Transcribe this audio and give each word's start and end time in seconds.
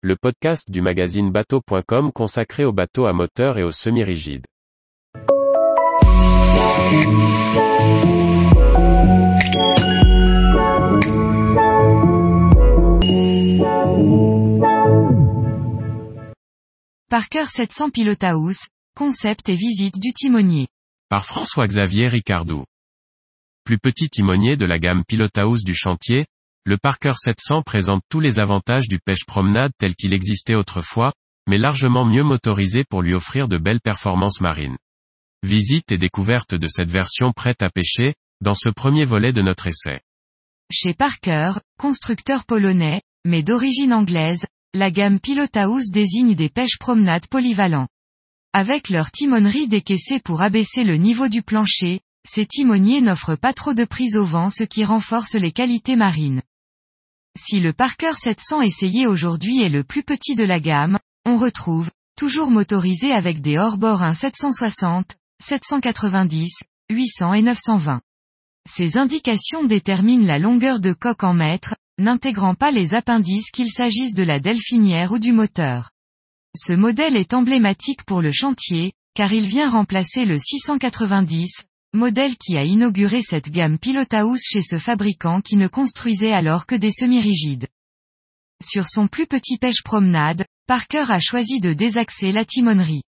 le 0.00 0.14
podcast 0.14 0.70
du 0.70 0.80
magazine 0.80 1.32
bateau.com 1.32 2.12
consacré 2.12 2.64
aux 2.64 2.72
bateaux 2.72 3.06
à 3.06 3.12
moteur 3.12 3.58
et 3.58 3.64
aux 3.64 3.72
semi-rigides. 3.72 4.46
Parker 17.10 17.46
700 17.46 17.90
Pilot 17.90 18.14
House, 18.22 18.68
concept 18.94 19.48
et 19.48 19.54
visite 19.54 19.98
du 19.98 20.12
timonier. 20.12 20.68
Par 21.08 21.24
François-Xavier 21.24 22.06
Ricardou. 22.06 22.62
Plus 23.64 23.78
petit 23.78 24.08
timonier 24.08 24.56
de 24.56 24.64
la 24.64 24.78
gamme 24.78 25.02
Pilot 25.08 25.36
House 25.36 25.64
du 25.64 25.74
chantier, 25.74 26.26
le 26.68 26.76
Parker 26.76 27.12
700 27.14 27.62
présente 27.62 28.02
tous 28.10 28.20
les 28.20 28.38
avantages 28.38 28.88
du 28.88 28.98
pêche-promenade 28.98 29.72
tel 29.78 29.96
qu'il 29.96 30.12
existait 30.12 30.54
autrefois, 30.54 31.14
mais 31.48 31.56
largement 31.56 32.04
mieux 32.04 32.22
motorisé 32.22 32.84
pour 32.84 33.00
lui 33.00 33.14
offrir 33.14 33.48
de 33.48 33.56
belles 33.56 33.80
performances 33.80 34.42
marines. 34.42 34.76
Visite 35.42 35.90
et 35.92 35.96
découverte 35.96 36.54
de 36.54 36.66
cette 36.66 36.90
version 36.90 37.32
prête 37.32 37.62
à 37.62 37.70
pêcher, 37.70 38.12
dans 38.42 38.52
ce 38.52 38.68
premier 38.68 39.06
volet 39.06 39.32
de 39.32 39.40
notre 39.40 39.66
essai. 39.66 40.02
Chez 40.70 40.92
Parker, 40.92 41.52
constructeur 41.78 42.44
polonais, 42.44 43.00
mais 43.24 43.42
d'origine 43.42 43.94
anglaise, 43.94 44.44
la 44.74 44.90
gamme 44.90 45.20
Pilot 45.20 45.48
House 45.54 45.90
désigne 45.90 46.34
des 46.34 46.50
pêches-promenades 46.50 47.28
polyvalents. 47.28 47.88
Avec 48.52 48.90
leur 48.90 49.10
timonerie 49.10 49.68
décaissée 49.68 50.20
pour 50.20 50.42
abaisser 50.42 50.84
le 50.84 50.96
niveau 50.96 51.28
du 51.28 51.40
plancher, 51.40 52.02
ces 52.28 52.44
timoniers 52.44 53.00
n'offrent 53.00 53.36
pas 53.36 53.54
trop 53.54 53.72
de 53.72 53.86
prise 53.86 54.16
au 54.16 54.24
vent 54.24 54.50
ce 54.50 54.64
qui 54.64 54.84
renforce 54.84 55.32
les 55.32 55.52
qualités 55.52 55.96
marines. 55.96 56.42
Si 57.40 57.60
le 57.60 57.72
Parker 57.72 58.14
700 58.14 58.62
essayé 58.62 59.06
aujourd'hui 59.06 59.62
est 59.62 59.68
le 59.68 59.84
plus 59.84 60.02
petit 60.02 60.34
de 60.34 60.42
la 60.42 60.58
gamme, 60.58 60.98
on 61.24 61.36
retrouve, 61.36 61.88
toujours 62.16 62.50
motorisé 62.50 63.12
avec 63.12 63.40
des 63.40 63.58
hors-bords 63.58 64.02
1 64.02 64.12
760, 64.12 65.16
790, 65.40 66.52
800 66.90 67.34
et 67.34 67.42
920. 67.42 68.00
Ces 68.68 68.98
indications 68.98 69.62
déterminent 69.62 70.26
la 70.26 70.40
longueur 70.40 70.80
de 70.80 70.92
coque 70.92 71.22
en 71.22 71.32
mètres, 71.32 71.76
n'intégrant 72.00 72.54
pas 72.54 72.72
les 72.72 72.92
appendices 72.92 73.52
qu'il 73.52 73.70
s'agisse 73.70 74.14
de 74.14 74.24
la 74.24 74.40
delphinière 74.40 75.12
ou 75.12 75.20
du 75.20 75.30
moteur. 75.30 75.90
Ce 76.56 76.72
modèle 76.72 77.16
est 77.16 77.34
emblématique 77.34 78.02
pour 78.02 78.20
le 78.20 78.32
chantier, 78.32 78.92
car 79.14 79.32
il 79.32 79.46
vient 79.46 79.70
remplacer 79.70 80.24
le 80.24 80.40
690, 80.40 81.52
modèle 81.98 82.38
qui 82.38 82.56
a 82.56 82.64
inauguré 82.64 83.20
cette 83.20 83.50
gamme 83.50 83.76
House 84.12 84.40
chez 84.42 84.62
ce 84.62 84.78
fabricant 84.78 85.42
qui 85.42 85.56
ne 85.56 85.68
construisait 85.68 86.32
alors 86.32 86.64
que 86.64 86.74
des 86.74 86.90
semi-rigides. 86.90 87.66
Sur 88.62 88.88
son 88.88 89.06
plus 89.06 89.26
petit 89.26 89.58
pêche-promenade, 89.58 90.46
Parker 90.66 91.04
a 91.10 91.20
choisi 91.20 91.60
de 91.60 91.74
désaxer 91.74 92.32
la 92.32 92.44
timonerie. 92.44 93.02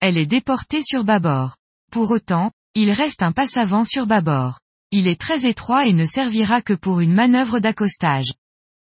Elle 0.00 0.16
est 0.16 0.26
déportée 0.26 0.82
sur 0.82 1.04
bâbord. 1.04 1.56
Pour 1.92 2.10
autant, 2.10 2.50
il 2.74 2.90
reste 2.90 3.22
un 3.22 3.32
passe-avant 3.32 3.84
sur 3.84 4.06
bâbord. 4.06 4.60
Il 4.92 5.06
est 5.06 5.20
très 5.20 5.46
étroit 5.46 5.86
et 5.86 5.92
ne 5.92 6.06
servira 6.06 6.62
que 6.62 6.72
pour 6.72 7.00
une 7.00 7.12
manœuvre 7.12 7.58
d'accostage. 7.58 8.32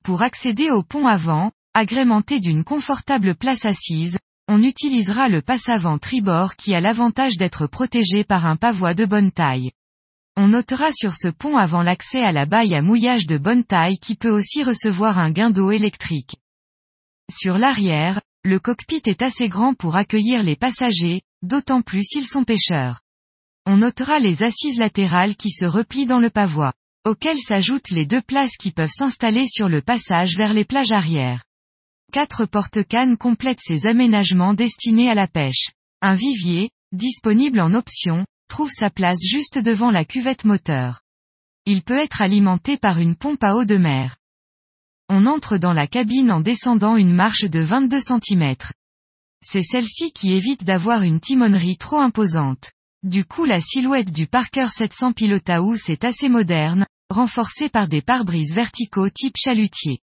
Pour 0.05 0.23
accéder 0.23 0.71
au 0.71 0.83
pont 0.83 1.07
avant, 1.07 1.53
agrémenté 1.75 2.41
d'une 2.41 2.65
confortable 2.65 3.35
place 3.35 3.65
assise, 3.65 4.19
on 4.49 4.63
utilisera 4.63 5.29
le 5.29 5.41
passe-avant 5.41 5.99
tribord 5.99 6.57
qui 6.57 6.75
a 6.75 6.81
l'avantage 6.81 7.37
d'être 7.37 7.67
protégé 7.67 8.25
par 8.25 8.47
un 8.47 8.57
pavois 8.57 8.95
de 8.95 9.05
bonne 9.05 9.33
taille. 9.33 9.73
On 10.37 10.49
notera 10.49 10.93
sur 10.93 11.15
ce 11.15 11.29
pont 11.29 11.57
avant 11.57 11.83
l'accès 11.83 12.23
à 12.23 12.33
la 12.33 12.47
baille 12.47 12.75
à 12.75 12.83
mouillage 12.83 13.27
de 13.27 13.39
bonne 13.39 13.65
taille 13.65 13.99
qui 13.99 14.15
peut 14.15 14.31
aussi 14.31 14.63
recevoir 14.63 15.19
un 15.19 15.31
gain 15.31 15.51
d'eau 15.51 15.71
électrique. 15.71 16.37
Sur 17.31 17.59
l'arrière, 17.59 18.21
le 18.45 18.59
cockpit 18.59 19.03
est 19.07 19.23
assez 19.23 19.49
grand 19.49 19.75
pour 19.75 19.97
accueillir 19.97 20.43
les 20.43 20.57
passagers, 20.57 21.23
d'autant 21.43 21.83
plus 21.83 22.03
s'ils 22.03 22.27
sont 22.27 22.45
pêcheurs. 22.45 23.01
On 23.67 23.77
notera 23.77 24.19
les 24.19 24.43
assises 24.43 24.79
latérales 24.79 25.37
qui 25.37 25.51
se 25.51 25.65
replient 25.65 26.07
dans 26.07 26.19
le 26.19 26.31
pavois, 26.31 26.73
auxquelles 27.07 27.39
s'ajoutent 27.39 27.91
les 27.91 28.07
deux 28.07 28.23
places 28.23 28.57
qui 28.59 28.73
peuvent 28.73 28.91
s'installer 28.91 29.47
sur 29.47 29.69
le 29.69 29.83
passage 29.83 30.37
vers 30.37 30.53
les 30.53 30.65
plages 30.65 30.93
arrière. 30.93 31.45
Quatre 32.13 32.45
porte-cannes 32.45 33.17
complètent 33.17 33.63
ces 33.63 33.87
aménagements 33.87 34.53
destinés 34.53 35.09
à 35.09 35.15
la 35.15 35.27
pêche. 35.27 35.71
Un 36.03 36.15
vivier, 36.15 36.69
disponible 36.93 37.59
en 37.59 37.73
option, 37.73 38.27
trouve 38.49 38.71
sa 38.71 38.91
place 38.91 39.21
juste 39.25 39.57
devant 39.57 39.91
la 39.91 40.05
cuvette 40.05 40.45
moteur. 40.45 41.01
Il 41.65 41.83
peut 41.83 41.97
être 41.97 42.21
alimenté 42.21 42.77
par 42.77 42.99
une 42.99 43.17
pompe 43.17 43.43
à 43.43 43.57
eau 43.57 43.65
de 43.65 43.79
mer. 43.79 44.19
On 45.09 45.25
entre 45.25 45.57
dans 45.57 45.73
la 45.73 45.87
cabine 45.87 46.31
en 46.31 46.41
descendant 46.41 46.97
une 46.97 47.15
marche 47.15 47.45
de 47.45 47.61
22 47.61 47.99
cm. 48.01 48.57
C'est 49.43 49.63
celle-ci 49.63 50.13
qui 50.13 50.35
évite 50.35 50.65
d'avoir 50.65 51.05
une 51.05 51.19
timonerie 51.19 51.79
trop 51.79 51.99
imposante. 51.99 52.73
Du 53.03 53.25
coup 53.25 53.47
la 53.47 53.59
silhouette 53.59 54.13
du 54.13 54.27
Parker 54.27 54.67
700 54.69 55.15
House 55.49 55.89
est 55.89 56.05
assez 56.05 56.29
moderne, 56.29 56.85
renforcée 57.09 57.71
par 57.71 57.89
des 57.89 58.03
pare-brises 58.03 58.53
verticaux 58.53 59.09
type 59.09 59.37
chalutier. 59.43 60.03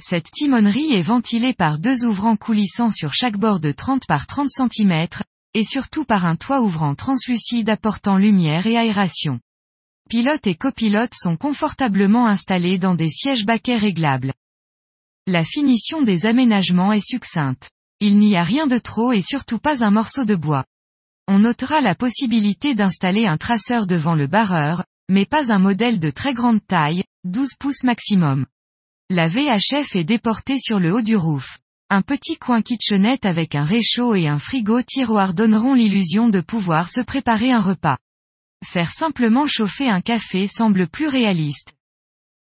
Cette 0.00 0.30
timonerie 0.30 0.94
est 0.94 1.02
ventilée 1.02 1.52
par 1.52 1.78
deux 1.78 2.04
ouvrants 2.04 2.36
coulissants 2.36 2.90
sur 2.90 3.12
chaque 3.12 3.36
bord 3.36 3.60
de 3.60 3.70
30 3.70 4.06
par 4.08 4.26
30 4.26 4.48
cm, 4.48 5.06
et 5.52 5.62
surtout 5.62 6.04
par 6.04 6.24
un 6.24 6.36
toit 6.36 6.62
ouvrant 6.62 6.94
translucide 6.94 7.68
apportant 7.68 8.16
lumière 8.16 8.66
et 8.66 8.78
aération. 8.78 9.40
Pilote 10.08 10.46
et 10.46 10.54
copilote 10.54 11.12
sont 11.14 11.36
confortablement 11.36 12.26
installés 12.26 12.78
dans 12.78 12.94
des 12.94 13.10
sièges 13.10 13.44
baquets 13.44 13.76
réglables. 13.76 14.32
La 15.26 15.44
finition 15.44 16.02
des 16.02 16.24
aménagements 16.24 16.92
est 16.92 17.06
succincte. 17.06 17.70
Il 18.00 18.18
n'y 18.18 18.36
a 18.36 18.42
rien 18.42 18.66
de 18.66 18.78
trop 18.78 19.12
et 19.12 19.22
surtout 19.22 19.58
pas 19.58 19.84
un 19.84 19.90
morceau 19.90 20.24
de 20.24 20.34
bois. 20.34 20.64
On 21.28 21.40
notera 21.40 21.82
la 21.82 21.94
possibilité 21.94 22.74
d'installer 22.74 23.26
un 23.26 23.36
traceur 23.36 23.86
devant 23.86 24.14
le 24.14 24.26
barreur, 24.26 24.82
mais 25.10 25.26
pas 25.26 25.52
un 25.52 25.58
modèle 25.58 26.00
de 26.00 26.10
très 26.10 26.32
grande 26.32 26.66
taille, 26.66 27.04
12 27.24 27.50
pouces 27.58 27.84
maximum. 27.84 28.46
La 29.12 29.26
VHF 29.26 29.96
est 29.96 30.04
déportée 30.04 30.58
sur 30.60 30.78
le 30.78 30.94
haut 30.94 31.02
du 31.02 31.16
roof. 31.16 31.58
Un 31.88 32.00
petit 32.00 32.36
coin 32.36 32.62
kitchenette 32.62 33.26
avec 33.26 33.56
un 33.56 33.64
réchaud 33.64 34.14
et 34.14 34.28
un 34.28 34.38
frigo 34.38 34.82
tiroir 34.82 35.34
donneront 35.34 35.74
l'illusion 35.74 36.28
de 36.28 36.40
pouvoir 36.40 36.88
se 36.88 37.00
préparer 37.00 37.50
un 37.50 37.58
repas. 37.58 37.98
Faire 38.64 38.92
simplement 38.92 39.48
chauffer 39.48 39.88
un 39.88 40.00
café 40.00 40.46
semble 40.46 40.86
plus 40.86 41.08
réaliste. 41.08 41.74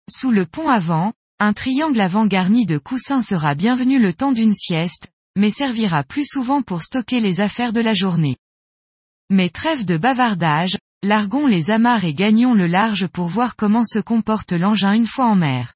Sous 0.09 0.29
le 0.29 0.45
pont 0.45 0.67
avant, 0.67 1.13
un 1.39 1.53
triangle 1.53 2.01
avant 2.01 2.27
garni 2.27 2.65
de 2.65 2.77
coussins 2.77 3.21
sera 3.21 3.55
bienvenu 3.55 3.97
le 3.97 4.13
temps 4.13 4.33
d'une 4.33 4.53
sieste, 4.53 5.07
mais 5.37 5.51
servira 5.51 6.03
plus 6.03 6.25
souvent 6.25 6.63
pour 6.63 6.83
stocker 6.83 7.21
les 7.21 7.39
affaires 7.39 7.71
de 7.71 7.79
la 7.79 7.93
journée. 7.93 8.35
Mais 9.29 9.47
trêve 9.47 9.85
de 9.85 9.95
bavardage, 9.95 10.77
largons 11.01 11.47
les 11.47 11.71
amarres 11.71 12.03
et 12.03 12.13
gagnons 12.13 12.55
le 12.55 12.67
large 12.67 13.07
pour 13.07 13.27
voir 13.27 13.55
comment 13.55 13.85
se 13.85 13.99
comporte 13.99 14.51
l'engin 14.51 14.91
une 14.91 15.07
fois 15.07 15.27
en 15.27 15.35
mer. 15.35 15.75